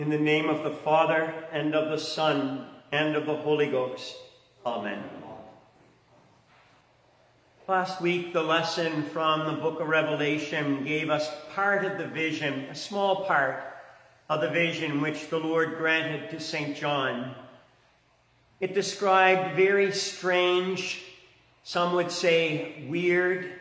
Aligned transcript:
In 0.00 0.08
the 0.08 0.18
name 0.18 0.48
of 0.48 0.64
the 0.64 0.70
Father, 0.70 1.30
and 1.52 1.74
of 1.74 1.90
the 1.90 1.98
Son, 1.98 2.66
and 2.90 3.14
of 3.16 3.26
the 3.26 3.36
Holy 3.36 3.66
Ghost. 3.66 4.16
Amen. 4.64 5.04
Last 7.68 8.00
week, 8.00 8.32
the 8.32 8.42
lesson 8.42 9.02
from 9.10 9.44
the 9.44 9.60
book 9.60 9.78
of 9.78 9.88
Revelation 9.88 10.84
gave 10.84 11.10
us 11.10 11.30
part 11.54 11.84
of 11.84 11.98
the 11.98 12.06
vision, 12.06 12.60
a 12.70 12.74
small 12.74 13.26
part 13.26 13.62
of 14.30 14.40
the 14.40 14.48
vision 14.48 15.02
which 15.02 15.28
the 15.28 15.38
Lord 15.38 15.76
granted 15.76 16.30
to 16.30 16.40
St. 16.40 16.74
John. 16.74 17.34
It 18.58 18.72
described 18.72 19.54
very 19.54 19.92
strange, 19.92 21.02
some 21.62 21.92
would 21.96 22.10
say 22.10 22.86
weird, 22.88 23.52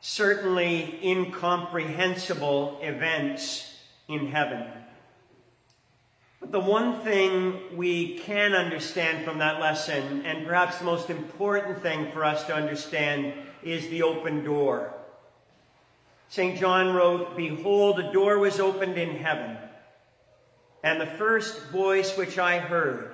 certainly 0.00 1.00
incomprehensible 1.02 2.78
events 2.80 3.74
in 4.06 4.28
heaven. 4.28 4.77
But 6.40 6.52
the 6.52 6.60
one 6.60 7.00
thing 7.00 7.76
we 7.76 8.18
can 8.20 8.54
understand 8.54 9.24
from 9.24 9.38
that 9.38 9.60
lesson, 9.60 10.24
and 10.24 10.46
perhaps 10.46 10.78
the 10.78 10.84
most 10.84 11.10
important 11.10 11.82
thing 11.82 12.12
for 12.12 12.24
us 12.24 12.44
to 12.44 12.54
understand, 12.54 13.34
is 13.62 13.88
the 13.88 14.04
open 14.04 14.44
door. 14.44 14.94
St. 16.28 16.58
John 16.58 16.94
wrote, 16.94 17.36
Behold, 17.36 17.98
a 17.98 18.12
door 18.12 18.38
was 18.38 18.60
opened 18.60 18.98
in 18.98 19.16
heaven, 19.16 19.56
and 20.84 21.00
the 21.00 21.06
first 21.06 21.70
voice 21.70 22.16
which 22.16 22.38
I 22.38 22.58
heard 22.58 23.12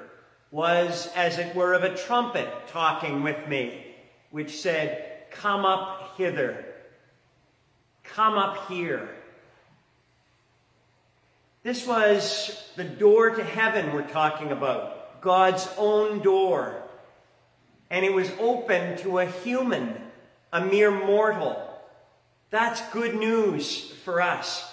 was 0.51 1.09
as 1.17 1.39
it 1.39 1.55
were 1.57 1.73
of 1.73 1.83
a 1.83 1.97
trumpet 1.97 2.49
talking 2.69 3.23
with 3.23 3.49
me, 3.49 3.87
which 4.31 4.61
said, 4.61 5.31
Come 5.31 5.65
up 5.65 6.17
hither, 6.19 6.65
come 8.03 8.35
up 8.35 8.69
here. 8.69 9.09
This 11.65 11.87
was 11.87 12.63
the 12.77 12.85
door 12.85 13.31
to 13.31 13.43
heaven 13.43 13.95
we're 13.95 14.07
talking 14.07 14.53
about, 14.53 15.23
God's 15.23 15.67
own 15.79 16.21
door. 16.21 16.83
And 17.89 18.05
it 18.05 18.13
was 18.13 18.31
open 18.39 18.99
to 18.99 19.19
a 19.19 19.25
human, 19.25 19.97
a 20.53 20.63
mere 20.63 20.91
mortal. 20.91 21.57
That's 22.51 22.87
good 22.91 23.15
news 23.15 23.81
for 24.05 24.21
us 24.21 24.71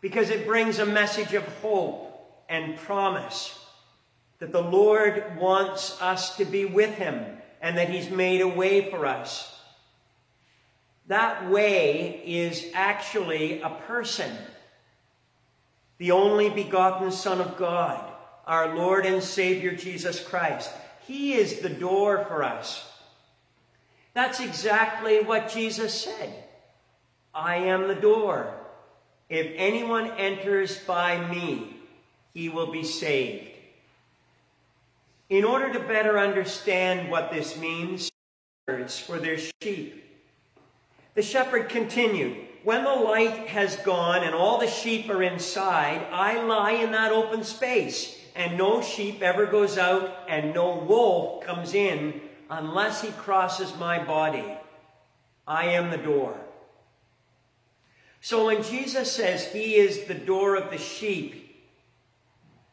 because 0.00 0.30
it 0.30 0.46
brings 0.46 0.78
a 0.78 0.86
message 0.86 1.34
of 1.34 1.44
hope 1.60 2.10
and 2.48 2.78
promise 2.78 3.58
that 4.38 4.52
the 4.52 4.62
Lord 4.62 5.36
wants 5.38 6.00
us 6.00 6.38
to 6.38 6.46
be 6.46 6.64
with 6.64 6.94
him 6.94 7.26
and 7.60 7.76
that 7.76 7.90
he's 7.90 8.08
made 8.08 8.40
a 8.40 8.48
way 8.48 8.90
for 8.90 9.04
us. 9.04 9.54
That 11.08 11.50
way 11.50 12.22
is 12.24 12.70
actually 12.72 13.60
a 13.60 13.68
person 13.68 14.34
the 15.98 16.10
only 16.10 16.50
begotten 16.50 17.10
Son 17.12 17.40
of 17.40 17.56
God, 17.56 18.12
our 18.46 18.74
Lord 18.76 19.06
and 19.06 19.22
Savior 19.22 19.74
Jesus 19.74 20.22
Christ. 20.22 20.70
He 21.06 21.34
is 21.34 21.60
the 21.60 21.68
door 21.68 22.24
for 22.24 22.42
us. 22.42 22.90
That's 24.14 24.40
exactly 24.40 25.22
what 25.22 25.50
Jesus 25.50 26.04
said. 26.04 26.44
I 27.34 27.56
am 27.56 27.88
the 27.88 27.94
door. 27.94 28.54
If 29.28 29.52
anyone 29.56 30.10
enters 30.12 30.78
by 30.78 31.28
me, 31.28 31.76
he 32.32 32.48
will 32.48 32.70
be 32.70 32.84
saved. 32.84 33.50
In 35.28 35.44
order 35.44 35.72
to 35.72 35.80
better 35.80 36.18
understand 36.18 37.10
what 37.10 37.32
this 37.32 37.56
means, 37.58 38.10
for 38.66 39.18
their 39.18 39.38
sheep, 39.62 40.04
the 41.14 41.22
shepherd 41.22 41.68
continued, 41.68 42.36
when 42.64 42.82
the 42.82 42.94
light 42.94 43.48
has 43.48 43.76
gone 43.76 44.24
and 44.24 44.34
all 44.34 44.58
the 44.58 44.66
sheep 44.66 45.08
are 45.10 45.22
inside, 45.22 46.06
I 46.10 46.42
lie 46.42 46.72
in 46.72 46.92
that 46.92 47.12
open 47.12 47.44
space, 47.44 48.18
and 48.34 48.56
no 48.56 48.80
sheep 48.80 49.22
ever 49.22 49.46
goes 49.46 49.78
out, 49.78 50.16
and 50.28 50.54
no 50.54 50.76
wolf 50.76 51.44
comes 51.44 51.74
in 51.74 52.20
unless 52.50 53.02
he 53.02 53.10
crosses 53.10 53.76
my 53.76 54.02
body. 54.02 54.44
I 55.46 55.66
am 55.66 55.90
the 55.90 55.98
door. 55.98 56.40
So 58.20 58.46
when 58.46 58.62
Jesus 58.62 59.12
says 59.12 59.52
he 59.52 59.74
is 59.74 60.04
the 60.04 60.14
door 60.14 60.56
of 60.56 60.70
the 60.70 60.78
sheep, 60.78 61.62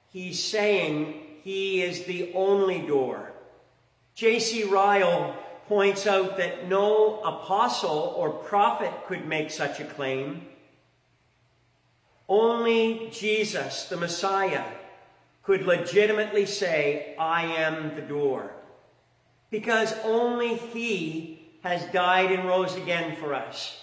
he's 0.10 0.42
saying 0.42 1.22
he 1.44 1.82
is 1.82 2.06
the 2.06 2.32
only 2.34 2.80
door. 2.82 3.34
J.C. 4.16 4.64
Ryle 4.64 5.36
points 5.72 6.06
out 6.06 6.36
that 6.36 6.68
no 6.68 7.22
apostle 7.22 8.14
or 8.18 8.30
prophet 8.30 8.92
could 9.08 9.26
make 9.26 9.50
such 9.50 9.80
a 9.80 9.86
claim. 9.86 10.46
Only 12.28 13.08
Jesus, 13.10 13.86
the 13.86 13.96
Messiah, 13.96 14.66
could 15.44 15.66
legitimately 15.66 16.46
say, 16.46 17.16
I 17.18 17.44
am 17.46 17.96
the 17.96 18.02
door. 18.02 18.52
Because 19.50 19.94
only 20.04 20.58
he 20.58 21.54
has 21.64 21.86
died 21.94 22.34
and 22.34 22.50
rose 22.50 22.76
again 22.76 23.16
for 23.16 23.34
us. 23.34 23.82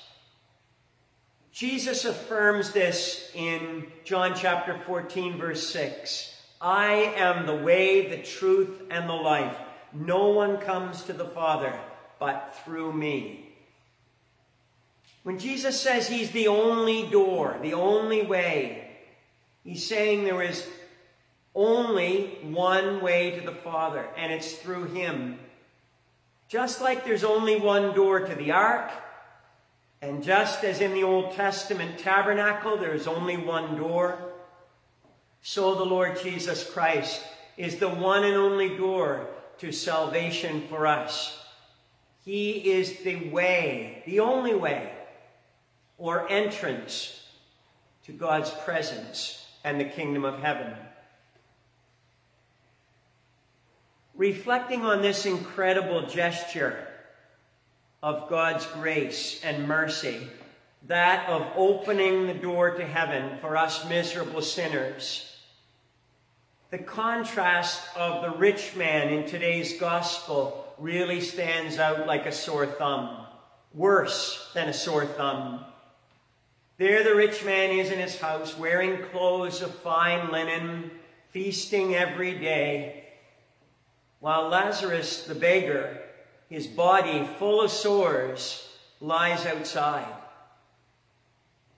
Jesus 1.53 2.04
affirms 2.04 2.72
this 2.72 3.31
in 3.34 3.87
John 4.04 4.34
chapter 4.37 4.75
14, 4.77 5.38
verse 5.38 5.66
6. 5.71 6.37
I 6.60 7.15
am 7.16 7.47
the 7.47 7.56
way, 7.56 8.10
the 8.10 8.22
truth, 8.22 8.82
and 8.91 9.09
the 9.09 9.15
life. 9.15 9.56
No 9.93 10.28
one 10.28 10.59
comes 10.59 11.04
to 11.04 11.12
the 11.12 11.25
Father 11.25 11.78
but 12.19 12.56
through 12.65 12.93
me. 12.93 13.49
When 15.22 15.38
Jesus 15.38 15.81
says 15.81 16.09
he's 16.09 16.31
the 16.31 16.49
only 16.49 17.09
door, 17.09 17.59
the 17.62 17.75
only 17.75 18.22
way, 18.22 18.91
he's 19.65 19.87
saying 19.87 20.25
there 20.25 20.43
is 20.43 20.66
only 21.54 22.38
one 22.43 23.00
way 23.00 23.32
to 23.32 23.41
the 23.41 23.53
Father, 23.53 24.06
and 24.16 24.32
it's 24.32 24.53
through 24.54 24.84
him. 24.84 25.38
Just 26.48 26.81
like 26.81 27.04
there's 27.04 27.25
only 27.25 27.60
one 27.60 27.94
door 27.94 28.21
to 28.21 28.34
the 28.34 28.53
ark, 28.53 28.91
and 30.00 30.22
just 30.22 30.65
as 30.65 30.81
in 30.81 30.94
the 30.94 31.03
Old 31.03 31.32
Testament 31.32 31.98
tabernacle 31.98 32.78
there 32.78 32.94
is 32.94 33.06
only 33.06 33.37
one 33.37 33.77
door, 33.77 34.19
so 35.43 35.75
the 35.75 35.84
Lord 35.84 36.19
Jesus 36.22 36.69
Christ 36.71 37.22
is 37.56 37.77
the 37.77 37.88
one 37.88 38.25
and 38.25 38.37
only 38.37 38.77
door 38.77 39.28
to 39.59 39.73
salvation 39.73 40.63
for 40.69 40.87
us. 40.87 41.39
He 42.25 42.73
is 42.73 42.99
the 43.01 43.31
way, 43.31 44.03
the 44.07 44.21
only 44.21 44.55
way, 44.55 44.93
or 45.97 46.31
entrance 46.31 47.27
to 48.05 48.13
God's 48.13 48.51
presence 48.51 49.47
and 49.65 49.81
the 49.81 49.85
kingdom 49.85 50.25
of 50.25 50.41
heaven. 50.41 50.73
Reflecting 54.15 54.85
on 54.85 55.03
this 55.03 55.27
incredible 55.27 56.07
gesture 56.07 56.87
of 58.03 58.29
God's 58.29 58.67
grace 58.67 59.41
and 59.45 59.67
mercy, 59.67 60.29
that 60.87 61.29
of 61.29 61.47
opening 61.57 62.27
the 62.27 62.35
door 62.35 62.71
to 62.71 62.87
heaven 62.87 63.39
for 63.39 63.57
us 63.57 63.89
miserable 63.89 64.43
sinners, 64.43 65.28
the 66.71 66.79
contrast 66.79 67.89
of 67.97 68.23
the 68.23 68.39
rich 68.39 68.77
man 68.77 69.09
in 69.09 69.27
today's 69.27 69.81
gospel 69.81 70.75
really 70.77 71.21
stands 71.21 71.79
out 71.79 72.06
like 72.06 72.27
a 72.27 72.33
sore 72.33 72.67
thumb, 72.67 73.27
worse 73.73 74.51
than 74.53 74.69
a 74.69 74.75
sore 74.75 75.07
thumb. 75.07 75.65
There 76.77 77.03
the 77.03 77.15
rich 77.15 77.43
man 77.45 77.71
is 77.71 77.91
in 77.91 77.99
his 77.99 78.21
house, 78.21 78.57
wearing 78.57 79.03
clothes 79.11 79.62
of 79.62 79.75
fine 79.77 80.31
linen, 80.31 80.91
feasting 81.31 81.95
every 81.95 82.39
day, 82.39 83.07
while 84.21 84.49
Lazarus 84.49 85.25
the 85.25 85.34
beggar, 85.34 85.99
his 86.51 86.67
body 86.67 87.27
full 87.39 87.62
of 87.62 87.71
sores, 87.71 88.69
lies 89.01 89.47
outside. 89.47 90.15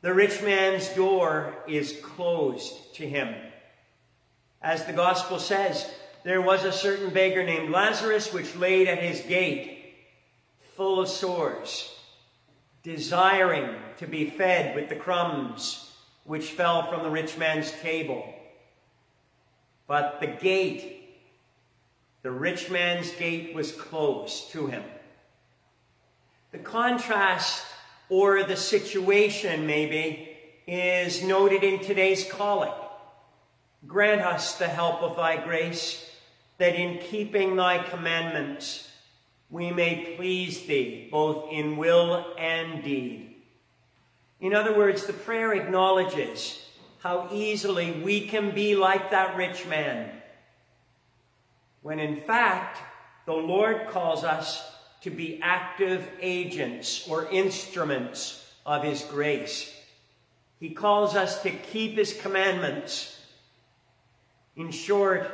The 0.00 0.14
rich 0.14 0.42
man's 0.42 0.88
door 0.88 1.54
is 1.68 2.00
closed 2.02 2.94
to 2.96 3.08
him. 3.08 3.34
As 4.62 4.84
the 4.84 4.92
gospel 4.92 5.38
says, 5.38 5.90
there 6.22 6.42
was 6.42 6.64
a 6.64 6.72
certain 6.72 7.10
beggar 7.10 7.42
named 7.42 7.70
Lazarus 7.70 8.32
which 8.32 8.56
laid 8.56 8.88
at 8.88 9.02
his 9.02 9.20
gate, 9.22 9.94
full 10.74 11.00
of 11.00 11.08
sores, 11.08 11.94
desiring 12.82 13.74
to 13.98 14.06
be 14.06 14.28
fed 14.28 14.74
with 14.74 14.88
the 14.88 14.96
crumbs 14.96 15.90
which 16.24 16.50
fell 16.50 16.90
from 16.90 17.02
the 17.02 17.10
rich 17.10 17.38
man's 17.38 17.72
table. 17.80 18.34
But 19.86 20.20
the 20.20 20.26
gate, 20.26 21.08
the 22.22 22.30
rich 22.30 22.70
man's 22.70 23.10
gate 23.12 23.54
was 23.54 23.72
closed 23.72 24.52
to 24.52 24.66
him. 24.66 24.84
The 26.52 26.58
contrast 26.58 27.64
or 28.08 28.42
the 28.42 28.56
situation, 28.56 29.66
maybe, 29.66 30.36
is 30.66 31.22
noted 31.22 31.64
in 31.64 31.80
today's 31.80 32.30
collect. 32.30 32.89
Grant 33.86 34.20
us 34.20 34.56
the 34.56 34.68
help 34.68 35.02
of 35.02 35.16
thy 35.16 35.42
grace, 35.42 36.10
that 36.58 36.74
in 36.74 36.98
keeping 36.98 37.56
thy 37.56 37.82
commandments 37.82 38.90
we 39.48 39.72
may 39.72 40.14
please 40.16 40.66
thee, 40.66 41.08
both 41.10 41.50
in 41.50 41.76
will 41.76 42.34
and 42.38 42.84
deed. 42.84 43.34
In 44.40 44.54
other 44.54 44.76
words, 44.76 45.06
the 45.06 45.12
prayer 45.12 45.52
acknowledges 45.52 46.64
how 47.00 47.28
easily 47.32 47.90
we 47.90 48.28
can 48.28 48.54
be 48.54 48.76
like 48.76 49.10
that 49.10 49.36
rich 49.36 49.66
man. 49.66 50.10
When 51.82 51.98
in 51.98 52.16
fact, 52.20 52.78
the 53.26 53.32
Lord 53.32 53.88
calls 53.88 54.22
us 54.22 54.62
to 55.02 55.10
be 55.10 55.40
active 55.42 56.06
agents 56.20 57.08
or 57.08 57.28
instruments 57.30 58.46
of 58.66 58.84
His 58.84 59.02
grace. 59.02 59.74
He 60.58 60.70
calls 60.70 61.16
us 61.16 61.42
to 61.42 61.50
keep 61.50 61.96
His 61.96 62.12
commandments. 62.12 63.16
In 64.60 64.72
short, 64.72 65.26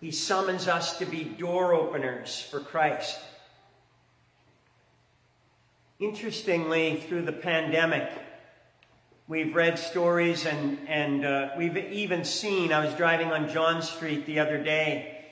He 0.00 0.12
summons 0.12 0.68
us 0.68 0.98
to 0.98 1.04
be 1.04 1.24
door 1.24 1.74
openers 1.74 2.46
for 2.48 2.60
Christ. 2.60 3.18
Interestingly, 5.98 7.00
through 7.00 7.22
the 7.22 7.32
pandemic, 7.32 8.08
we've 9.26 9.56
read 9.56 9.80
stories 9.80 10.46
and, 10.46 10.78
and 10.86 11.24
uh, 11.24 11.48
we've 11.58 11.76
even 11.76 12.24
seen, 12.24 12.72
I 12.72 12.84
was 12.84 12.94
driving 12.94 13.32
on 13.32 13.48
John 13.48 13.82
Street 13.82 14.26
the 14.26 14.38
other 14.38 14.62
day, 14.62 15.24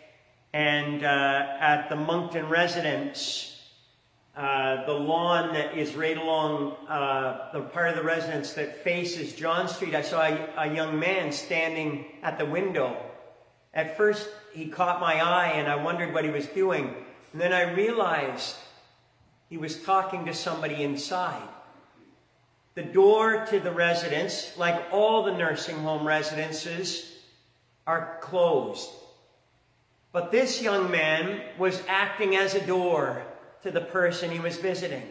and 0.53 1.05
uh, 1.05 1.56
at 1.61 1.88
the 1.88 1.94
Moncton 1.94 2.49
residence, 2.49 3.62
uh, 4.37 4.85
the 4.87 4.93
lawn 4.93 5.55
that 5.55 5.79
is 5.79 5.94
right 5.94 6.19
along 6.19 6.73
uh, 6.88 7.53
the 7.53 7.61
part 7.61 7.91
of 7.91 7.94
the 7.94 8.03
residence 8.03 8.55
that 8.55 8.82
faces 8.82 9.35
John 9.35 9.69
Street, 9.69 9.94
I 9.94 10.03
saw 10.03 10.23
a, 10.23 10.49
a 10.56 10.75
young 10.75 10.99
man 10.99 11.31
standing 11.31 12.06
at 12.25 12.37
the 12.37 12.44
window. 12.44 13.06
At 13.72 13.96
first, 13.96 14.28
he 14.52 14.67
caught 14.67 15.00
my 15.00 15.20
eye 15.20 15.52
and 15.55 15.69
I 15.69 15.76
wondered 15.76 16.12
what 16.12 16.25
he 16.25 16.31
was 16.31 16.46
doing. 16.46 16.94
And 17.32 17.40
then 17.40 17.52
I 17.52 17.72
realized 17.72 18.56
he 19.49 19.56
was 19.56 19.82
talking 19.82 20.25
to 20.26 20.34
somebody 20.34 20.82
inside. 20.82 21.49
The 22.75 22.82
door 22.82 23.46
to 23.46 23.61
the 23.61 23.72
residence, 23.72 24.56
like 24.56 24.93
all 24.93 25.25
the 25.25 25.37
nursing 25.37 25.76
home 25.78 26.06
residences, 26.06 27.12
are 27.87 28.19
closed. 28.20 28.88
But 30.12 30.31
this 30.31 30.62
young 30.62 30.90
man 30.90 31.43
was 31.58 31.82
acting 31.88 32.37
as 32.37 32.55
a 32.55 32.67
door 32.67 33.22
to 33.62 33.70
the 33.70 33.81
person 33.81 34.31
he 34.31 34.40
was 34.40 34.56
visiting 34.56 35.02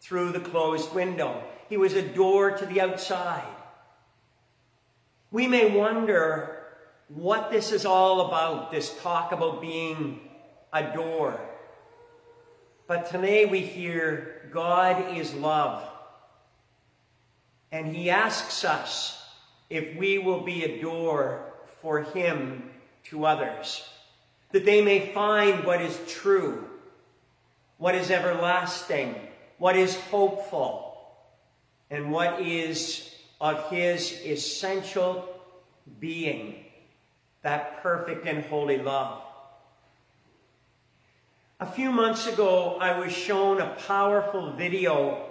through 0.00 0.32
the 0.32 0.40
closed 0.40 0.94
window. 0.94 1.42
He 1.68 1.76
was 1.76 1.94
a 1.94 2.06
door 2.06 2.52
to 2.52 2.66
the 2.66 2.80
outside. 2.80 3.46
We 5.30 5.46
may 5.46 5.76
wonder 5.76 6.57
what 7.08 7.50
this 7.50 7.72
is 7.72 7.84
all 7.84 8.26
about, 8.26 8.70
this 8.70 8.96
talk 9.00 9.32
about 9.32 9.60
being 9.60 10.20
a 10.72 10.94
door. 10.94 11.40
But 12.86 13.10
today 13.10 13.46
we 13.46 13.60
hear 13.60 14.48
God 14.52 15.16
is 15.16 15.34
love. 15.34 15.82
And 17.72 17.94
he 17.94 18.10
asks 18.10 18.64
us 18.64 19.22
if 19.68 19.96
we 19.98 20.18
will 20.18 20.40
be 20.40 20.64
a 20.64 20.80
door 20.80 21.52
for 21.80 22.02
him 22.02 22.70
to 23.04 23.26
others, 23.26 23.88
that 24.52 24.64
they 24.64 24.82
may 24.82 25.12
find 25.12 25.64
what 25.64 25.80
is 25.80 25.98
true, 26.08 26.66
what 27.76 27.94
is 27.94 28.10
everlasting, 28.10 29.14
what 29.58 29.76
is 29.76 29.96
hopeful, 30.10 30.88
and 31.90 32.10
what 32.10 32.40
is 32.40 33.14
of 33.40 33.70
his 33.70 34.20
essential 34.24 35.28
being, 36.00 36.64
that 37.48 37.82
perfect 37.82 38.26
and 38.26 38.44
holy 38.44 38.76
love. 38.76 39.22
A 41.60 41.66
few 41.66 41.90
months 41.90 42.26
ago, 42.26 42.76
I 42.78 42.98
was 42.98 43.10
shown 43.10 43.58
a 43.62 43.74
powerful 43.86 44.52
video 44.52 45.24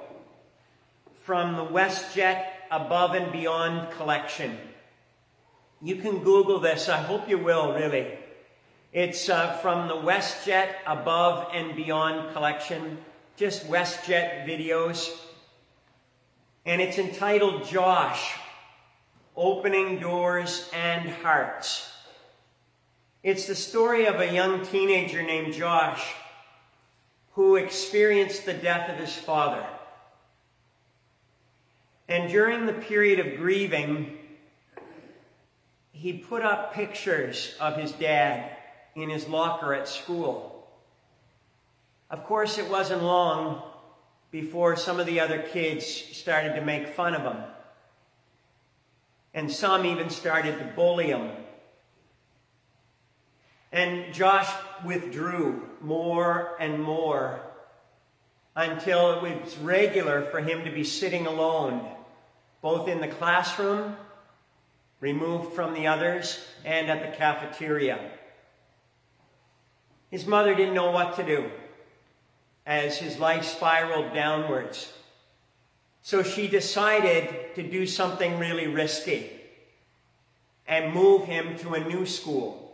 from 1.26 1.56
the 1.56 1.64
WestJet 1.64 2.44
Above 2.72 3.14
and 3.14 3.32
Beyond 3.32 3.92
collection. 3.92 4.58
You 5.80 5.98
can 5.98 6.24
Google 6.24 6.60
this. 6.60 6.90
I 6.90 6.98
hope 6.98 7.30
you 7.30 7.38
will, 7.38 7.74
really. 7.74 8.08
It's 8.92 9.30
uh, 9.30 9.58
from 9.58 9.88
the 9.88 9.94
WestJet 9.94 10.70
Above 10.88 11.50
and 11.54 11.76
Beyond 11.76 12.34
collection, 12.34 12.98
just 13.36 13.68
WestJet 13.68 14.48
videos. 14.48 15.16
And 16.66 16.82
it's 16.82 16.98
entitled 16.98 17.68
Josh, 17.68 18.40
Opening 19.36 20.00
Doors 20.00 20.68
and 20.74 21.12
Hearts. 21.12 21.94
It's 23.28 23.46
the 23.46 23.56
story 23.56 24.06
of 24.06 24.22
a 24.22 24.34
young 24.34 24.66
teenager 24.66 25.22
named 25.22 25.54
Josh 25.54 26.02
who 27.34 27.58
experienced 27.58 28.46
the 28.46 28.54
death 28.54 28.90
of 28.90 28.96
his 28.96 29.14
father. 29.14 29.68
And 32.08 32.32
during 32.32 32.66
the 32.66 32.72
period 32.72 33.20
of 33.20 33.38
grieving, 33.38 34.18
he 35.92 36.14
put 36.14 36.42
up 36.42 36.74
pictures 36.74 37.54
of 37.60 37.76
his 37.76 37.92
dad 37.92 38.56
in 38.96 39.10
his 39.10 39.28
locker 39.28 39.74
at 39.74 39.90
school. 39.90 40.66
Of 42.10 42.24
course, 42.24 42.58
it 42.58 42.70
wasn't 42.70 43.04
long 43.04 43.62
before 44.32 44.78
some 44.78 45.02
of 45.02 45.06
the 45.06 45.20
other 45.20 45.40
kids 45.40 45.86
started 45.86 46.56
to 46.56 46.62
make 46.62 46.88
fun 46.88 47.14
of 47.14 47.24
him. 47.24 47.44
And 49.34 49.52
some 49.52 49.86
even 49.86 50.10
started 50.10 50.60
to 50.60 50.74
bully 50.78 51.08
him 51.08 51.30
and 53.72 54.14
Josh 54.14 54.50
withdrew 54.86 55.68
more 55.82 56.56
and 56.60 56.82
more 56.82 57.42
until 58.56 59.24
it 59.24 59.44
was 59.44 59.58
regular 59.58 60.24
for 60.24 60.40
him 60.40 60.64
to 60.64 60.72
be 60.72 60.84
sitting 60.84 61.28
alone, 61.28 61.88
both 62.62 62.88
in 62.88 63.02
the 63.02 63.08
classroom, 63.08 63.96
removed 65.00 65.54
from 65.54 65.74
the 65.74 65.86
others, 65.86 66.44
and 66.66 66.90
at 66.90 67.12
the 67.12 67.18
cafeteria. 67.18 68.00
His 70.10 70.26
mother 70.26 70.56
didn't 70.56 70.74
know 70.74 70.92
what 70.92 71.16
to 71.18 71.24
do 71.24 71.52
as 72.66 72.98
his 72.98 73.20
life 73.20 73.46
spiraled 73.46 74.14
downwards. 74.14 74.92
So 76.02 76.24
she 76.24 76.48
decided 76.48 77.56
to 77.56 77.64
do 77.64 77.86
something 77.86 78.40
really 78.40 78.68
risky 78.68 79.32
and 80.68 80.94
move 80.94 81.26
him 81.26 81.58
to 81.60 81.74
a 81.74 81.84
new 81.84 82.06
school. 82.06 82.67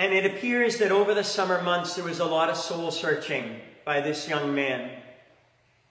And 0.00 0.14
it 0.14 0.24
appears 0.24 0.78
that 0.78 0.92
over 0.92 1.12
the 1.12 1.22
summer 1.22 1.60
months 1.60 1.94
there 1.94 2.06
was 2.06 2.20
a 2.20 2.24
lot 2.24 2.48
of 2.48 2.56
soul 2.56 2.90
searching 2.90 3.60
by 3.84 4.00
this 4.00 4.26
young 4.26 4.54
man. 4.54 4.90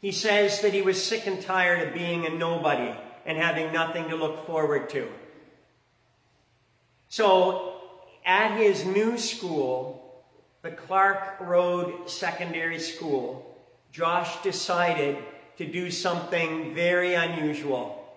He 0.01 0.11
says 0.11 0.61
that 0.61 0.73
he 0.73 0.81
was 0.81 1.01
sick 1.01 1.27
and 1.27 1.39
tired 1.39 1.87
of 1.87 1.93
being 1.93 2.25
a 2.25 2.29
nobody 2.29 2.91
and 3.23 3.37
having 3.37 3.71
nothing 3.71 4.09
to 4.09 4.15
look 4.15 4.47
forward 4.47 4.89
to. 4.89 5.07
So 7.07 7.81
at 8.25 8.57
his 8.57 8.83
new 8.83 9.19
school, 9.19 10.23
the 10.63 10.71
Clark 10.71 11.39
Road 11.41 12.09
Secondary 12.09 12.79
School, 12.79 13.55
Josh 13.91 14.41
decided 14.41 15.19
to 15.57 15.67
do 15.67 15.91
something 15.91 16.73
very 16.73 17.13
unusual. 17.13 18.11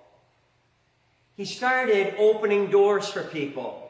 He 1.37 1.45
started 1.45 2.14
opening 2.17 2.71
doors 2.71 3.11
for 3.11 3.25
people 3.25 3.82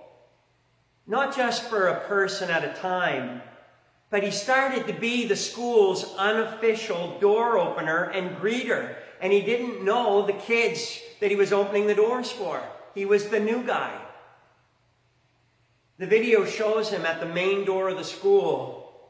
not 1.06 1.36
just 1.36 1.68
for 1.68 1.88
a 1.88 2.00
person 2.00 2.50
at 2.50 2.64
a 2.64 2.80
time, 2.80 3.42
but 4.10 4.22
he 4.22 4.30
started 4.30 4.86
to 4.86 4.92
be 4.92 5.26
the 5.26 5.36
school's 5.36 6.14
unofficial 6.18 7.18
door 7.18 7.58
opener 7.58 8.04
and 8.04 8.36
greeter. 8.36 8.94
And 9.20 9.32
he 9.32 9.40
didn't 9.40 9.84
know 9.84 10.26
the 10.26 10.34
kids 10.34 11.00
that 11.20 11.30
he 11.30 11.36
was 11.36 11.52
opening 11.52 11.86
the 11.86 11.94
doors 11.94 12.30
for. 12.30 12.62
He 12.94 13.06
was 13.06 13.28
the 13.28 13.40
new 13.40 13.62
guy. 13.62 13.98
The 15.98 16.06
video 16.06 16.44
shows 16.44 16.90
him 16.90 17.06
at 17.06 17.20
the 17.20 17.26
main 17.26 17.64
door 17.64 17.88
of 17.88 17.96
the 17.96 18.04
school, 18.04 19.00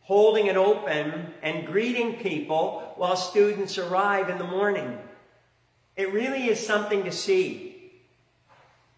holding 0.00 0.46
it 0.46 0.56
open 0.56 1.34
and 1.42 1.66
greeting 1.66 2.14
people 2.14 2.94
while 2.96 3.16
students 3.16 3.78
arrive 3.78 4.30
in 4.30 4.38
the 4.38 4.44
morning. 4.44 4.98
It 5.96 6.12
really 6.12 6.48
is 6.48 6.64
something 6.64 7.04
to 7.04 7.12
see. 7.12 7.92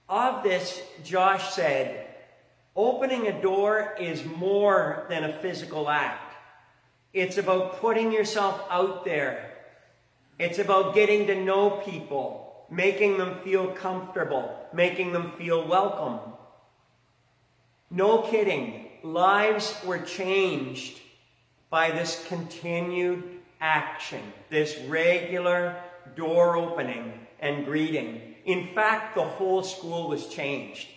Of 0.08 0.44
this, 0.44 0.80
Josh 1.04 1.52
said, 1.52 2.05
Opening 2.76 3.26
a 3.26 3.40
door 3.40 3.94
is 3.98 4.22
more 4.26 5.06
than 5.08 5.24
a 5.24 5.38
physical 5.38 5.88
act. 5.88 6.34
It's 7.14 7.38
about 7.38 7.80
putting 7.80 8.12
yourself 8.12 8.62
out 8.68 9.06
there. 9.06 9.54
It's 10.38 10.58
about 10.58 10.94
getting 10.94 11.26
to 11.28 11.42
know 11.42 11.82
people, 11.82 12.66
making 12.70 13.16
them 13.16 13.40
feel 13.42 13.68
comfortable, 13.68 14.54
making 14.74 15.12
them 15.12 15.32
feel 15.38 15.66
welcome. 15.66 16.18
No 17.90 18.18
kidding, 18.18 18.88
lives 19.02 19.74
were 19.82 20.00
changed 20.00 21.00
by 21.70 21.90
this 21.92 22.26
continued 22.28 23.24
action, 23.58 24.20
this 24.50 24.76
regular 24.86 25.82
door 26.14 26.58
opening 26.58 27.26
and 27.40 27.64
greeting. 27.64 28.34
In 28.44 28.74
fact, 28.74 29.14
the 29.14 29.24
whole 29.24 29.62
school 29.62 30.10
was 30.10 30.26
changed. 30.26 30.88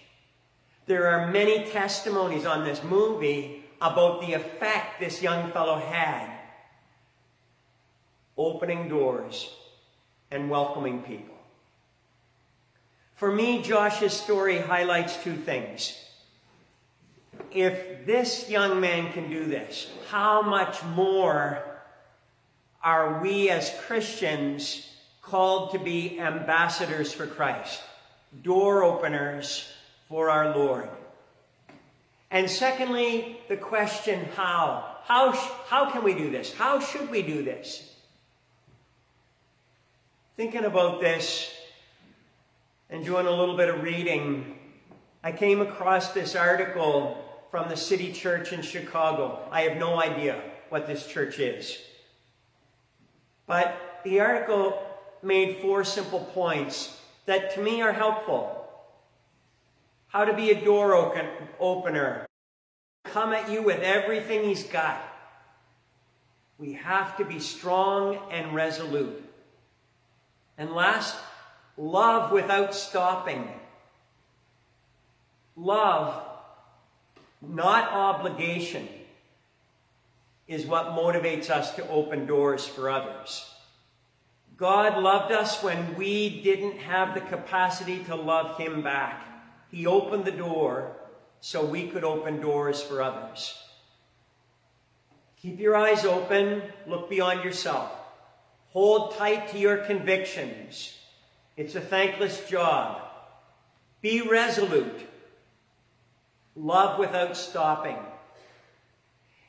There 0.89 1.05
are 1.05 1.27
many 1.27 1.65
testimonies 1.65 2.48
on 2.48 2.63
this 2.63 2.81
movie 2.84 3.63
about 3.79 4.22
the 4.22 4.34
effect 4.34 5.00
this 5.00 5.22
young 5.22 5.51
fellow 5.51 5.77
had. 5.77 6.27
Opening 8.36 8.89
doors 8.89 9.53
and 10.31 10.50
welcoming 10.50 11.03
people. 11.03 11.36
For 13.13 13.31
me, 13.31 13.62
Josh's 13.62 14.13
story 14.13 14.58
highlights 14.58 15.15
two 15.24 15.36
things. 15.36 15.96
If 17.51 18.08
this 18.08 18.50
young 18.50 18.81
man 18.81 19.13
can 19.13 19.29
do 19.29 19.46
this, 19.46 19.91
how 20.10 20.41
much 20.41 20.84
more 20.86 21.63
are 22.84 23.22
we 23.22 23.51
as 23.51 23.72
Christians 23.86 24.89
called 25.22 25.74
to 25.74 25.77
be 25.77 26.19
ambassadors 26.19 27.13
for 27.13 27.27
Christ, 27.27 27.79
door 28.41 28.84
openers 28.84 29.72
for 30.10 30.30
our 30.30 30.58
Lord? 30.58 30.89
And 32.32 32.50
secondly, 32.50 33.39
the 33.48 33.58
question 33.58 34.25
how? 34.36 34.98
How, 35.06 35.32
how 35.68 35.89
can 35.89 36.04
we 36.04 36.13
do 36.13 36.30
this? 36.30 36.54
How 36.54 36.80
should 36.80 37.10
we 37.10 37.22
do 37.22 37.44
this? 37.44 37.96
Thinking 40.36 40.66
about 40.66 41.01
this 41.01 41.51
and 42.89 43.06
doing 43.06 43.25
a 43.25 43.32
little 43.32 43.58
bit 43.58 43.70
of 43.70 43.82
reading, 43.84 44.58
I 45.24 45.32
came 45.32 45.62
across 45.62 46.12
this 46.13 46.36
article 46.36 47.25
from 47.51 47.70
the 47.70 47.78
City 47.78 48.12
Church 48.13 48.54
in 48.54 48.62
Chicago. 48.62 49.48
I 49.51 49.62
have 49.62 49.78
no 49.78 50.00
idea 50.00 50.42
what 50.70 50.88
this 50.88 51.08
church 51.08 51.39
is. 51.39 51.80
But 53.48 54.01
the 54.04 54.20
article 54.20 54.82
made 55.24 55.58
four 55.62 55.84
simple 55.84 56.20
points 56.20 57.00
that 57.25 57.56
to 57.56 57.62
me 57.62 57.82
are 57.82 57.92
helpful. 57.92 58.59
How 60.10 60.25
to 60.25 60.34
be 60.34 60.51
a 60.51 60.63
door 60.63 60.94
open, 60.94 61.25
opener. 61.60 62.28
Come 63.06 63.34
at 63.34 63.50
you 63.50 63.63
with 63.63 63.82
everything 63.82 64.44
he's 64.44 64.63
got. 64.63 65.01
We 66.58 66.74
have 66.74 67.18
to 67.18 67.25
be 67.25 67.39
strong 67.39 68.20
and 68.30 68.54
resolute. 68.54 69.24
And 70.58 70.72
last, 70.72 71.16
love 71.78 72.32
without 72.32 72.75
stopping. 72.75 73.48
Love 75.56 76.30
not 77.42 77.92
obligation, 77.92 78.88
is 80.48 80.66
what 80.66 80.88
motivates 80.88 81.50
us 81.50 81.75
to 81.75 81.88
open 81.89 82.25
doors 82.25 82.68
for 82.68 82.89
others. 82.89 83.50
God 84.58 85.01
loved 85.01 85.32
us 85.32 85.63
when 85.63 85.96
we 85.96 86.42
didn't 86.42 86.80
have 86.80 87.13
the 87.13 87.22
capacity 87.22 88.04
to 88.06 88.16
love 88.16 88.58
Him 88.58 88.82
back. 88.82 89.29
He 89.72 89.86
opened 89.86 90.26
the 90.26 90.32
door 90.32 90.96
so 91.42 91.66
we 91.66 91.88
could 91.88 92.04
open 92.04 92.42
doors 92.42 92.82
for 92.82 93.02
others. 93.02 93.58
Keep 95.42 95.60
your 95.60 95.76
eyes 95.78 96.04
open, 96.04 96.62
look 96.86 97.10
beyond 97.10 97.44
yourself. 97.44 97.92
Hold 98.70 99.16
tight 99.16 99.50
to 99.50 99.58
your 99.58 99.78
convictions. 99.78 100.98
It's 101.56 101.76
a 101.76 101.82
thankless 101.82 102.48
job. 102.50 103.02
Be 104.02 104.22
resolute. 104.22 105.08
Love 106.56 107.00
without 107.00 107.38
stopping. 107.38 107.98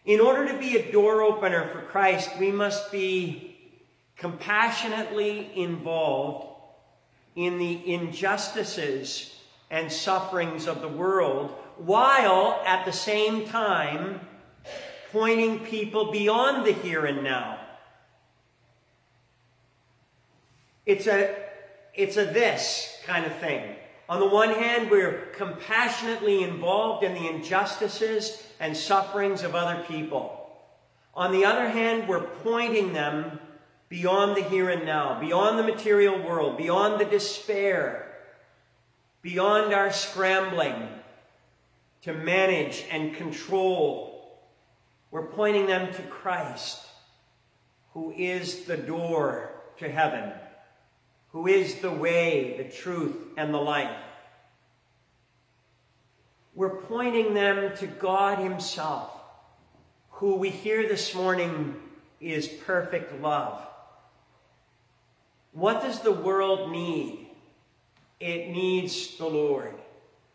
In 0.05 0.21
order 0.21 0.51
to 0.53 0.59
be 0.59 0.77
a 0.77 0.93
door 0.93 1.23
opener 1.23 1.69
for 1.69 1.83
Christ, 1.83 2.31
we 2.39 2.51
must 2.51 2.91
be 2.93 3.57
compassionately 4.17 5.51
involved 5.57 6.47
in 7.37 7.59
the 7.59 7.93
injustices 7.93 9.40
and 9.71 9.91
sufferings 9.91 10.67
of 10.67 10.81
the 10.81 10.89
world, 10.89 11.51
while 11.77 12.61
at 12.67 12.85
the 12.85 12.93
same 12.93 13.47
time 13.47 14.21
pointing 15.13 15.61
people 15.61 16.11
beyond 16.13 16.67
the 16.67 16.73
here 16.73 17.07
and 17.07 17.23
now. 17.23 17.59
It's 20.87 21.07
a, 21.07 21.37
it's 21.95 22.17
a 22.17 22.25
this 22.25 22.99
kind 23.05 23.25
of 23.25 23.35
thing. 23.37 23.77
On 24.09 24.19
the 24.19 24.27
one 24.27 24.51
hand, 24.51 24.91
we're 24.91 25.27
compassionately 25.35 26.43
involved 26.43 27.05
in 27.05 27.15
the 27.15 27.29
injustices 27.29 28.43
and 28.59 28.77
sufferings 28.77 29.43
of 29.45 29.55
other 29.55 29.85
people. 29.85 30.51
On 31.15 31.33
the 31.33 31.45
other 31.45 31.69
hand, 31.69 32.09
we're 32.09 32.27
pointing 32.27 32.93
them 32.93 33.39
beyond 33.89 34.37
the 34.37 34.43
here 34.43 34.69
and 34.69 34.85
now, 34.85 35.21
beyond 35.21 35.59
the 35.59 35.63
material 35.63 36.21
world, 36.23 36.57
beyond 36.57 37.01
the 37.01 37.05
despair, 37.05 38.10
beyond 39.23 39.75
our 39.75 39.93
scrambling 39.93 40.89
to 42.03 42.13
manage 42.15 42.85
and 42.91 43.15
control. 43.15 44.41
We're 45.11 45.27
pointing 45.27 45.67
them 45.67 45.93
to 45.95 46.03
Christ, 46.03 46.87
who 47.93 48.13
is 48.17 48.65
the 48.65 48.77
door 48.77 49.53
to 49.79 49.89
heaven 49.89 50.33
who 51.33 51.47
is 51.47 51.77
the 51.77 51.93
way, 51.93 52.57
the 52.57 52.65
truth, 52.65 53.17
and 53.37 53.55
the 53.55 53.59
life. 53.59 53.97
We're 56.55 56.83
pointing 56.83 57.35
them 57.35 57.77
to 57.77 57.87
God 57.87 58.39
Himself, 58.39 59.13
who 60.11 60.37
we 60.37 60.51
hear 60.51 60.89
this 60.89 61.15
morning 61.15 61.77
is 62.21 62.49
perfect 62.49 63.21
love. 63.23 63.65
What 65.53 65.83
does 65.83 66.01
the 66.01 66.13
world 66.13 66.71
need? 66.71 67.30
It 68.21 68.51
needs 68.51 69.17
the 69.17 69.27
Lord. 69.27 69.75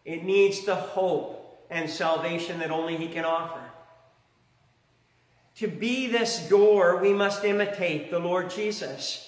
It 0.04 0.24
needs 0.24 0.66
the 0.66 0.76
hope 0.76 1.66
and 1.70 1.90
salvation 1.90 2.60
that 2.60 2.72
only 2.72 2.98
He 2.98 3.08
can 3.08 3.26
offer. 3.26 3.62
To 5.58 5.68
be 5.68 6.08
this 6.08 6.50
door, 6.50 6.98
we 6.98 7.14
must 7.14 7.46
imitate 7.46 8.12
the 8.12 8.20
Lord 8.20 8.50
Jesus. 8.50 9.22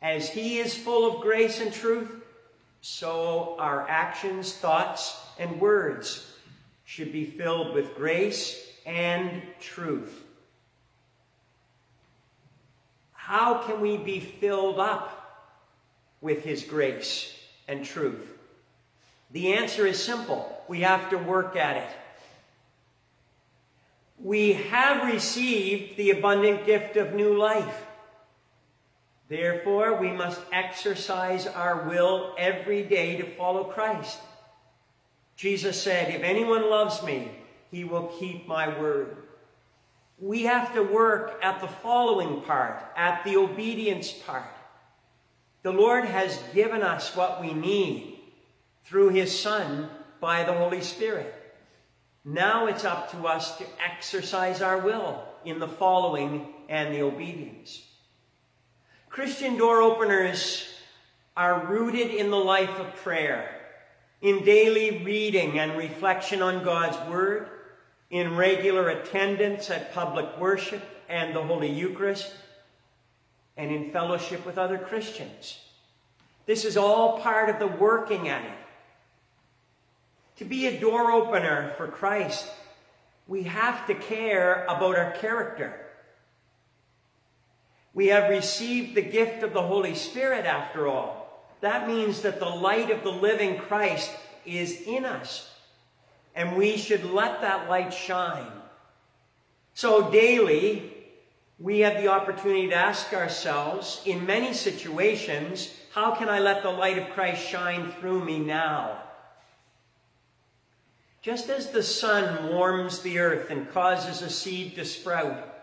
As 0.00 0.28
he 0.28 0.58
is 0.58 0.76
full 0.76 1.10
of 1.10 1.22
grace 1.22 1.60
and 1.60 1.72
truth, 1.72 2.14
so 2.80 3.56
our 3.58 3.88
actions, 3.88 4.52
thoughts, 4.52 5.20
and 5.40 5.60
words 5.60 6.32
should 6.84 7.10
be 7.10 7.24
filled 7.24 7.74
with 7.74 7.96
grace 7.96 8.64
and 8.86 9.42
truth. 9.58 10.22
How 13.12 13.66
can 13.66 13.80
we 13.80 13.96
be 13.96 14.20
filled 14.20 14.78
up 14.78 15.56
with 16.20 16.44
his 16.44 16.62
grace 16.62 17.35
and 17.68 17.84
truth? 17.84 18.26
The 19.30 19.54
answer 19.54 19.86
is 19.86 20.02
simple. 20.02 20.64
We 20.68 20.80
have 20.80 21.10
to 21.10 21.18
work 21.18 21.56
at 21.56 21.76
it. 21.76 21.90
We 24.18 24.54
have 24.54 25.12
received 25.12 25.96
the 25.96 26.10
abundant 26.10 26.64
gift 26.64 26.96
of 26.96 27.14
new 27.14 27.36
life. 27.36 27.84
Therefore, 29.28 29.98
we 30.00 30.10
must 30.12 30.40
exercise 30.52 31.46
our 31.46 31.88
will 31.88 32.34
every 32.38 32.82
day 32.82 33.16
to 33.16 33.24
follow 33.24 33.64
Christ. 33.64 34.18
Jesus 35.36 35.80
said, 35.80 36.14
If 36.14 36.22
anyone 36.22 36.70
loves 36.70 37.02
me, 37.02 37.30
he 37.70 37.84
will 37.84 38.06
keep 38.18 38.46
my 38.46 38.68
word. 38.80 39.16
We 40.18 40.44
have 40.44 40.72
to 40.74 40.82
work 40.82 41.38
at 41.42 41.60
the 41.60 41.68
following 41.68 42.40
part, 42.42 42.82
at 42.96 43.22
the 43.24 43.36
obedience 43.36 44.10
part. 44.12 44.55
The 45.66 45.72
Lord 45.72 46.04
has 46.04 46.38
given 46.54 46.84
us 46.84 47.16
what 47.16 47.40
we 47.40 47.52
need 47.52 48.20
through 48.84 49.08
his 49.08 49.36
Son 49.36 49.90
by 50.20 50.44
the 50.44 50.52
Holy 50.52 50.80
Spirit. 50.80 51.34
Now 52.24 52.68
it's 52.68 52.84
up 52.84 53.10
to 53.10 53.26
us 53.26 53.58
to 53.58 53.66
exercise 53.84 54.62
our 54.62 54.78
will 54.78 55.24
in 55.44 55.58
the 55.58 55.66
following 55.66 56.54
and 56.68 56.94
the 56.94 57.02
obedience. 57.02 57.82
Christian 59.08 59.56
door 59.56 59.82
openers 59.82 60.68
are 61.36 61.66
rooted 61.66 62.12
in 62.12 62.30
the 62.30 62.36
life 62.36 62.78
of 62.78 62.94
prayer, 62.94 63.50
in 64.22 64.44
daily 64.44 65.02
reading 65.02 65.58
and 65.58 65.76
reflection 65.76 66.42
on 66.42 66.62
God's 66.62 67.10
Word, 67.10 67.48
in 68.08 68.36
regular 68.36 68.88
attendance 68.90 69.68
at 69.68 69.92
public 69.92 70.38
worship 70.38 70.84
and 71.08 71.34
the 71.34 71.42
Holy 71.42 71.72
Eucharist, 71.72 72.32
and 73.56 73.70
in 73.70 73.90
fellowship 73.90 74.44
with 74.44 74.58
other 74.58 74.78
Christians. 74.78 75.60
This 76.46 76.64
is 76.64 76.76
all 76.76 77.20
part 77.20 77.50
of 77.50 77.58
the 77.58 77.66
working 77.66 78.28
at 78.28 78.44
it. 78.44 78.58
To 80.36 80.44
be 80.44 80.66
a 80.66 80.78
door 80.78 81.10
opener 81.10 81.72
for 81.76 81.88
Christ, 81.88 82.46
we 83.26 83.44
have 83.44 83.86
to 83.86 83.94
care 83.94 84.64
about 84.64 84.96
our 84.96 85.12
character. 85.12 85.80
We 87.94 88.08
have 88.08 88.28
received 88.28 88.94
the 88.94 89.02
gift 89.02 89.42
of 89.42 89.54
the 89.54 89.62
Holy 89.62 89.94
Spirit 89.94 90.44
after 90.44 90.86
all. 90.86 91.26
That 91.62 91.88
means 91.88 92.20
that 92.22 92.38
the 92.38 92.48
light 92.48 92.90
of 92.90 93.02
the 93.02 93.10
living 93.10 93.58
Christ 93.58 94.10
is 94.44 94.82
in 94.82 95.04
us. 95.06 95.50
And 96.34 96.56
we 96.56 96.76
should 96.76 97.04
let 97.04 97.40
that 97.40 97.68
light 97.70 97.94
shine. 97.94 98.52
So 99.72 100.10
daily, 100.10 100.92
we 101.58 101.80
have 101.80 102.02
the 102.02 102.08
opportunity 102.08 102.68
to 102.68 102.74
ask 102.74 103.12
ourselves, 103.14 104.02
in 104.04 104.26
many 104.26 104.52
situations, 104.52 105.72
how 105.94 106.14
can 106.14 106.28
I 106.28 106.38
let 106.38 106.62
the 106.62 106.70
light 106.70 106.98
of 106.98 107.10
Christ 107.10 107.46
shine 107.46 107.92
through 107.92 108.24
me 108.24 108.38
now? 108.38 109.02
Just 111.22 111.48
as 111.48 111.70
the 111.70 111.82
sun 111.82 112.50
warms 112.50 113.00
the 113.00 113.18
earth 113.18 113.50
and 113.50 113.70
causes 113.70 114.20
a 114.20 114.28
seed 114.28 114.74
to 114.74 114.84
sprout, 114.84 115.54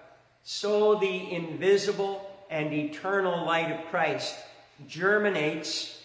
so 0.44 0.96
the 0.96 1.32
invisible 1.32 2.30
and 2.50 2.74
eternal 2.74 3.46
light 3.46 3.72
of 3.72 3.86
Christ 3.86 4.36
germinates 4.88 6.02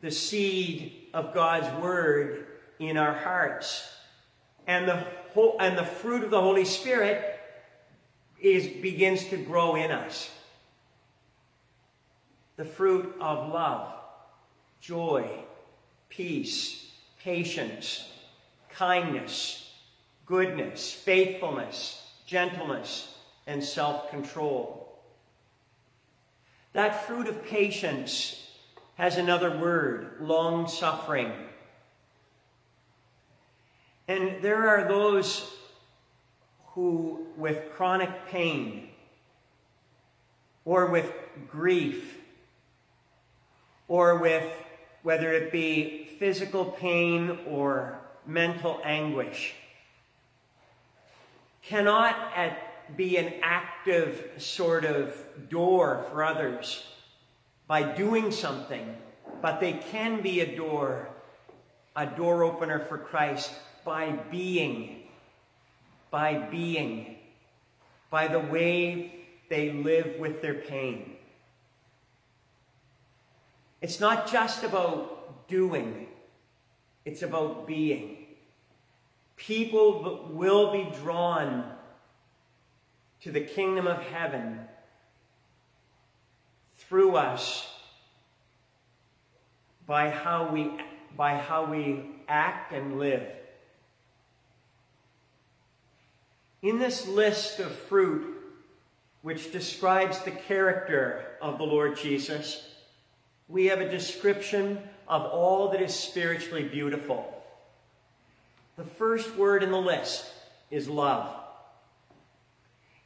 the 0.00 0.10
seed 0.10 0.92
of 1.14 1.34
God's 1.34 1.82
word 1.82 2.46
in 2.78 2.98
our 2.98 3.14
hearts. 3.14 3.90
And 4.66 4.86
the, 4.86 5.06
and 5.58 5.78
the 5.78 5.84
fruit 5.84 6.22
of 6.22 6.30
the 6.30 6.40
Holy 6.40 6.64
Spirit 6.64 7.33
is, 8.44 8.66
begins 8.66 9.26
to 9.26 9.36
grow 9.36 9.74
in 9.74 9.90
us. 9.90 10.30
The 12.56 12.64
fruit 12.64 13.16
of 13.20 13.52
love, 13.52 13.92
joy, 14.80 15.28
peace, 16.08 16.92
patience, 17.18 18.08
kindness, 18.70 19.72
goodness, 20.26 20.92
faithfulness, 20.92 22.06
gentleness, 22.26 23.16
and 23.46 23.64
self 23.64 24.10
control. 24.10 24.98
That 26.74 27.06
fruit 27.06 27.26
of 27.26 27.44
patience 27.46 28.46
has 28.96 29.16
another 29.16 29.58
word 29.58 30.16
long 30.20 30.68
suffering. 30.68 31.32
And 34.06 34.42
there 34.42 34.68
are 34.68 34.86
those 34.86 35.50
who, 36.74 37.26
with 37.36 37.72
chronic 37.74 38.10
pain, 38.28 38.88
or 40.64 40.86
with 40.86 41.12
grief, 41.48 42.16
or 43.86 44.18
with 44.18 44.50
whether 45.02 45.32
it 45.32 45.52
be 45.52 46.08
physical 46.18 46.64
pain 46.64 47.38
or 47.46 47.98
mental 48.26 48.80
anguish, 48.84 49.54
cannot 51.62 52.16
at, 52.34 52.96
be 52.96 53.16
an 53.16 53.32
active 53.42 54.30
sort 54.38 54.84
of 54.84 55.16
door 55.48 56.04
for 56.10 56.22
others 56.22 56.84
by 57.66 57.82
doing 57.82 58.30
something, 58.30 58.96
but 59.40 59.60
they 59.60 59.72
can 59.72 60.20
be 60.20 60.40
a 60.40 60.56
door, 60.56 61.08
a 61.96 62.06
door 62.06 62.42
opener 62.42 62.78
for 62.78 62.98
Christ 62.98 63.52
by 63.84 64.10
being, 64.30 65.03
by 66.14 66.34
being, 66.34 67.16
by 68.08 68.28
the 68.28 68.38
way 68.38 69.12
they 69.48 69.72
live 69.72 70.14
with 70.20 70.40
their 70.40 70.54
pain. 70.54 71.16
It's 73.82 73.98
not 73.98 74.30
just 74.30 74.62
about 74.62 75.48
doing, 75.48 76.06
it's 77.04 77.22
about 77.22 77.66
being. 77.66 78.26
People 79.34 80.30
will 80.30 80.70
be 80.70 80.88
drawn 81.02 81.68
to 83.22 83.32
the 83.32 83.40
kingdom 83.40 83.88
of 83.88 84.00
heaven 84.00 84.60
through 86.76 87.16
us 87.16 87.66
by 89.84 90.10
how 90.10 90.52
we, 90.52 90.70
by 91.16 91.38
how 91.38 91.64
we 91.64 92.04
act 92.28 92.72
and 92.72 93.00
live. 93.00 93.26
In 96.64 96.78
this 96.78 97.06
list 97.06 97.60
of 97.60 97.70
fruit, 97.70 98.40
which 99.20 99.52
describes 99.52 100.20
the 100.20 100.30
character 100.30 101.26
of 101.42 101.58
the 101.58 101.64
Lord 101.64 101.98
Jesus, 101.98 102.66
we 103.48 103.66
have 103.66 103.82
a 103.82 103.90
description 103.90 104.78
of 105.06 105.26
all 105.26 105.68
that 105.72 105.82
is 105.82 105.94
spiritually 105.94 106.62
beautiful. 106.62 107.30
The 108.78 108.84
first 108.84 109.36
word 109.36 109.62
in 109.62 109.72
the 109.72 109.80
list 109.80 110.24
is 110.70 110.88
love. 110.88 111.36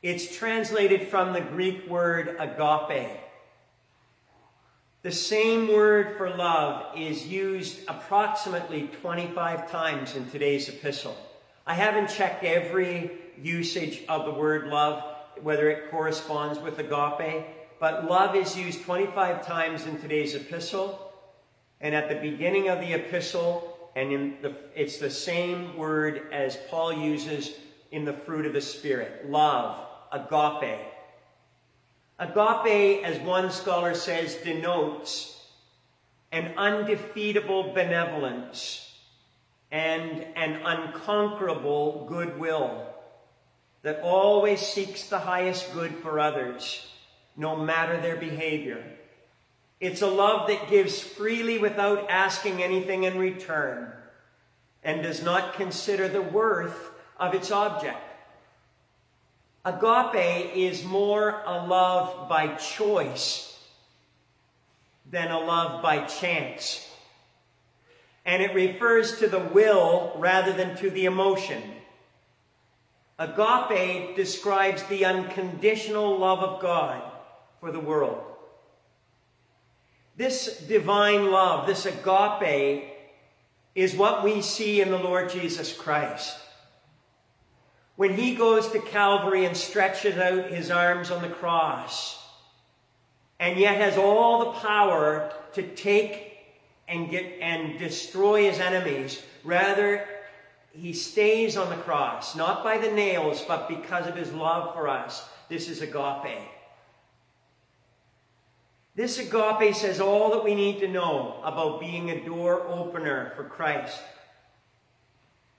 It's 0.03 0.37
translated 0.37 1.09
from 1.09 1.33
the 1.33 1.41
Greek 1.41 1.91
word 1.91 2.37
agape. 2.38 3.19
The 5.03 5.11
same 5.11 5.67
word 5.67 6.17
for 6.17 6.31
love 6.31 6.97
is 6.97 7.27
used 7.27 7.81
approximately 7.88 8.87
25 9.03 9.69
times 9.69 10.15
in 10.15 10.31
today's 10.31 10.69
epistle. 10.69 11.17
I 11.67 11.75
haven't 11.75 12.09
checked 12.09 12.45
every 12.45 13.11
usage 13.43 14.03
of 14.09 14.25
the 14.25 14.33
word 14.33 14.69
love, 14.69 15.03
whether 15.43 15.71
it 15.71 15.91
corresponds 15.91 16.59
with 16.59 16.79
agape, 16.79 17.47
but 17.81 18.07
love 18.07 18.35
is 18.35 18.57
used 18.57 18.83
25 18.83 19.47
times 19.47 19.87
in 19.87 19.99
today's 20.01 20.35
epistle. 20.35 21.13
And 21.81 21.95
at 21.95 22.09
the 22.09 22.17
beginning 22.17 22.69
of 22.69 22.81
the 22.81 22.95
epistle, 22.95 23.91
and 23.95 24.13
in 24.13 24.37
the, 24.43 24.55
it's 24.75 24.99
the 24.99 25.11
same 25.11 25.77
word 25.77 26.23
as 26.33 26.57
Paul 26.69 26.93
uses 26.93 27.53
in 27.93 28.05
the 28.05 28.13
fruit 28.13 28.47
of 28.47 28.53
the 28.53 28.61
Spirit 28.61 29.31
love, 29.31 29.87
agape. 30.13 30.81
Agape, 32.19 33.05
as 33.05 33.21
one 33.21 33.51
scholar 33.51 33.95
says, 33.95 34.35
denotes 34.37 35.47
an 36.33 36.53
undefeatable 36.59 37.73
benevolence 37.73 38.93
and 39.71 40.27
an 40.35 40.61
unconquerable 40.65 42.07
goodwill 42.09 42.87
that 43.82 44.00
always 44.02 44.60
seeks 44.60 45.08
the 45.08 45.19
highest 45.19 45.73
good 45.73 45.95
for 45.97 46.19
others, 46.19 46.86
no 47.36 47.56
matter 47.56 48.00
their 48.00 48.17
behavior. 48.17 48.82
It's 49.80 50.02
a 50.02 50.08
love 50.08 50.49
that 50.49 50.69
gives 50.69 51.00
freely 51.00 51.58
without 51.58 52.10
asking 52.10 52.62
anything 52.62 53.04
in 53.04 53.19
return 53.19 53.93
and 54.82 55.02
does 55.02 55.23
not 55.23 55.54
consider 55.54 56.08
the 56.08 56.23
worth 56.23 56.91
of 57.19 57.34
its 57.34 57.50
object. 57.50 57.99
Agape 59.64 60.56
is 60.56 60.84
more 60.84 61.43
a 61.45 61.67
love 61.67 62.28
by 62.28 62.54
choice 62.54 63.58
than 65.10 65.30
a 65.30 65.38
love 65.38 65.82
by 65.82 66.04
chance. 66.04 66.88
And 68.25 68.43
it 68.43 68.54
refers 68.54 69.19
to 69.19 69.28
the 69.28 69.38
will 69.38 70.12
rather 70.17 70.52
than 70.52 70.76
to 70.76 70.91
the 70.91 71.06
emotion. 71.06 71.62
Agape 73.19 74.15
describes 74.15 74.85
the 74.85 75.04
unconditional 75.04 76.19
love 76.19 76.39
of 76.39 76.63
God 76.63 77.02
for 77.61 77.73
the 77.73 77.81
world. 77.81 78.23
This 80.17 80.59
divine 80.59 81.31
love, 81.31 81.67
this 81.67 81.87
agape, 81.87 82.93
is 83.75 83.95
what 83.95 84.25
we 84.25 84.41
see 84.43 84.81
in 84.81 84.91
the 84.91 84.99
Lord 84.99 85.31
Jesus 85.31 85.73
Christ. 85.73 86.37
When 87.97 88.15
he 88.15 88.37
goes 88.37 88.69
to 88.69 88.81
Calvary 88.81 89.45
and 89.45 89.57
stretches 89.57 90.17
out 90.17 90.50
his 90.50 90.71
arms 90.71 91.11
on 91.11 91.23
the 91.23 91.28
cross, 91.28 92.21
and 93.41 93.59
yet 93.59 93.76
has 93.76 93.97
all 93.97 94.39
the 94.39 94.61
power 94.61 95.33
to 95.54 95.63
take 95.63 96.37
and 96.87 97.11
get 97.11 97.25
and 97.41 97.78
destroy 97.78 98.50
his 98.50 98.61
enemies, 98.61 99.23
rather 99.45 100.04
he 100.80 100.93
stays 100.93 101.56
on 101.56 101.71
the 101.71 101.82
cross, 101.82 102.36
not 102.36 102.62
by 102.62 102.78
the 102.78 102.91
nails, 102.91 103.43
but 103.47 103.69
because 103.69 104.06
of 104.06 104.14
his 104.14 104.32
love 104.32 104.75
for 104.75 104.88
us. 104.88 105.28
This 105.49 105.69
is 105.69 105.82
agape. 105.82 106.38
This 108.95 109.19
agape 109.19 109.75
says 109.75 110.00
all 110.00 110.30
that 110.30 110.45
we 110.45 110.54
need 110.54 110.78
to 110.80 110.88
know 110.88 111.41
about 111.43 111.80
being 111.80 112.10
a 112.10 112.25
door 112.25 112.67
opener 112.69 113.32
for 113.34 113.45
Christ. 113.45 114.00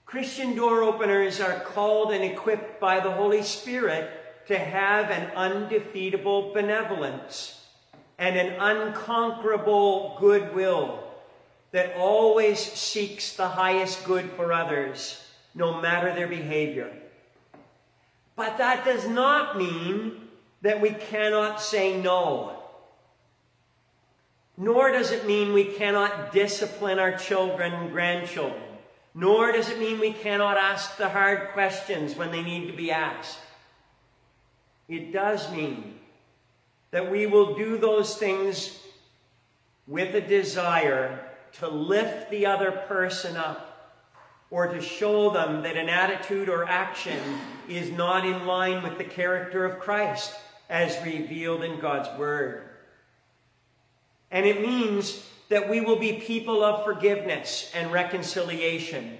Christian 0.05 0.55
door 0.55 0.83
openers 0.83 1.39
are 1.39 1.59
called 1.59 2.11
and 2.11 2.23
equipped 2.23 2.79
by 2.79 2.99
the 2.99 3.11
Holy 3.11 3.43
Spirit 3.43 4.47
to 4.47 4.57
have 4.57 5.11
an 5.11 5.31
undefeatable 5.35 6.53
benevolence 6.53 7.61
and 8.17 8.37
an 8.37 8.55
unconquerable 8.59 10.17
goodwill 10.19 11.08
that 11.71 11.95
always 11.95 12.59
seeks 12.59 13.35
the 13.35 13.47
highest 13.47 14.05
good 14.05 14.31
for 14.31 14.51
others, 14.51 15.23
no 15.53 15.81
matter 15.81 16.13
their 16.13 16.27
behavior. 16.27 16.91
But 18.35 18.57
that 18.57 18.85
does 18.85 19.07
not 19.07 19.57
mean 19.57 20.29
that 20.61 20.81
we 20.81 20.91
cannot 20.91 21.61
say 21.61 22.01
no 22.01 22.59
nor 24.59 24.91
does 24.91 25.11
it 25.11 25.25
mean 25.25 25.53
we 25.53 25.63
cannot 25.63 26.33
discipline 26.33 26.99
our 26.99 27.17
children 27.17 27.71
and 27.71 27.91
grandchildren. 27.93 28.61
Nor 29.15 29.53
does 29.53 29.69
it 29.69 29.79
mean 29.79 30.01
we 30.01 30.11
cannot 30.11 30.57
ask 30.57 30.97
the 30.97 31.07
hard 31.07 31.51
questions 31.53 32.15
when 32.17 32.31
they 32.31 32.43
need 32.43 32.67
to 32.67 32.75
be 32.75 32.91
asked. 32.91 33.39
It 34.89 35.13
does 35.13 35.49
mean 35.49 35.95
that 36.91 37.09
we 37.09 37.25
will 37.25 37.55
do 37.55 37.77
those 37.77 38.17
things 38.17 38.77
with 39.87 40.13
a 40.13 40.21
desire 40.21 41.28
to 41.53 41.67
lift 41.67 42.29
the 42.29 42.45
other 42.45 42.71
person 42.71 43.37
up 43.37 43.69
or 44.51 44.67
to 44.67 44.81
show 44.81 45.29
them 45.29 45.61
that 45.63 45.77
an 45.77 45.89
attitude 45.89 46.49
or 46.49 46.65
action 46.65 47.19
is 47.67 47.91
not 47.91 48.25
in 48.25 48.47
line 48.47 48.81
with 48.83 48.97
the 48.97 49.03
character 49.03 49.65
of 49.65 49.79
Christ 49.79 50.33
as 50.69 51.03
revealed 51.03 51.63
in 51.63 51.79
God's 51.79 52.09
Word. 52.17 52.63
And 54.31 54.45
it 54.45 54.61
means 54.61 55.23
that 55.49 55.69
we 55.69 55.81
will 55.81 55.97
be 55.97 56.13
people 56.13 56.63
of 56.63 56.83
forgiveness 56.83 57.71
and 57.73 57.91
reconciliation. 57.91 59.17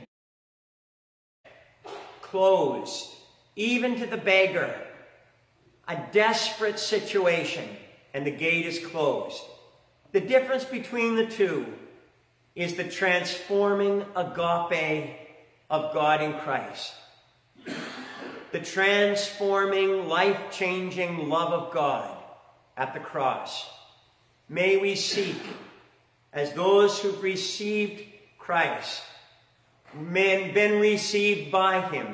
Closed, 2.21 3.15
even 3.55 3.99
to 3.99 4.05
the 4.05 4.17
beggar. 4.17 4.75
A 5.87 5.99
desperate 6.11 6.77
situation, 6.77 7.67
and 8.13 8.25
the 8.25 8.31
gate 8.31 8.67
is 8.67 8.85
closed. 8.85 9.41
The 10.11 10.21
difference 10.21 10.63
between 10.63 11.15
the 11.15 11.25
two 11.25 11.65
is 12.59 12.75
the 12.75 12.83
transforming 12.83 14.03
agape 14.17 15.15
of 15.69 15.93
God 15.93 16.21
in 16.21 16.33
Christ. 16.33 16.93
The 18.51 18.59
transforming, 18.59 20.09
life 20.09 20.51
changing 20.51 21.29
love 21.29 21.53
of 21.53 21.73
God 21.73 22.17
at 22.75 22.93
the 22.93 22.99
cross. 22.99 23.65
May 24.49 24.75
we 24.75 24.95
seek, 24.95 25.37
as 26.33 26.51
those 26.51 26.99
who've 26.99 27.23
received 27.23 28.03
Christ, 28.37 29.03
men 29.93 30.53
been 30.53 30.81
received 30.81 31.53
by 31.53 31.79
Him, 31.79 32.13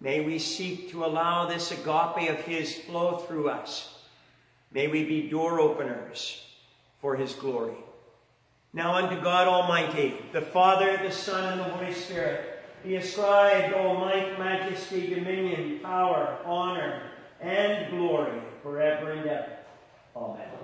may 0.00 0.22
we 0.22 0.40
seek 0.40 0.90
to 0.90 1.04
allow 1.04 1.46
this 1.46 1.70
agape 1.70 2.30
of 2.30 2.40
His 2.40 2.74
flow 2.74 3.18
through 3.18 3.50
us. 3.50 3.96
May 4.72 4.88
we 4.88 5.04
be 5.04 5.30
door 5.30 5.60
openers 5.60 6.44
for 7.00 7.14
His 7.14 7.32
glory. 7.32 7.76
Now 8.76 8.96
unto 8.96 9.18
God 9.22 9.48
Almighty, 9.48 10.16
the 10.32 10.42
Father, 10.42 10.98
the 11.02 11.10
Son, 11.10 11.50
and 11.50 11.60
the 11.60 11.64
Holy 11.64 11.94
Spirit, 11.94 12.62
be 12.84 12.96
ascribed 12.96 13.72
all 13.72 13.94
might, 13.94 14.38
majesty, 14.38 15.14
dominion, 15.14 15.80
power, 15.82 16.36
honor, 16.44 17.00
and 17.40 17.90
glory 17.90 18.38
forever 18.62 19.12
and 19.12 19.26
ever. 19.26 19.56
Amen. 20.14 20.55